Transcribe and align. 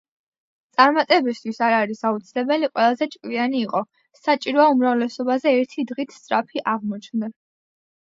წარმატებისთვის 0.77 1.57
არ 1.65 1.73
არის 1.79 1.99
აუცილებელი 2.09 2.69
ყველაზე 2.71 3.07
ჭკვიანი 3.15 3.61
იყო, 3.65 3.81
საჭიროა, 4.21 4.65
უმრავლესობაზე 4.77 5.53
ერთი 5.59 5.85
დღით 5.93 6.17
სწრაფი 6.17 6.65
აღმოჩნდე.” 6.73 7.31